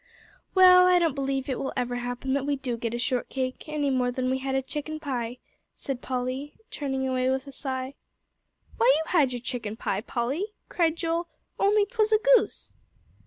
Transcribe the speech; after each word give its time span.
"Well, 0.55 0.87
I 0.87 0.97
don't 0.97 1.13
b'lieve 1.15 1.47
it 1.47 1.59
will 1.59 1.73
ever 1.77 1.97
happen 1.97 2.33
that 2.33 2.47
we 2.47 2.55
do 2.55 2.75
get 2.75 2.95
a 2.95 2.97
shortcake, 2.97 3.69
any 3.69 3.91
more 3.91 4.09
than 4.09 4.31
we 4.31 4.39
had 4.39 4.55
a 4.55 4.63
chicken 4.63 4.99
pie," 4.99 5.37
said 5.75 6.01
Polly, 6.01 6.55
turning 6.71 7.07
away 7.07 7.29
with 7.29 7.45
a 7.45 7.51
sigh. 7.51 7.93
"Why, 8.77 8.87
you 8.97 9.03
had 9.11 9.31
your 9.31 9.41
chicken 9.41 9.75
pie, 9.77 10.01
Polly," 10.01 10.53
cried 10.69 10.95
Joel, 10.95 11.27
"only 11.59 11.85
'twas 11.85 12.11
a 12.11 12.17
goose." 12.17 12.73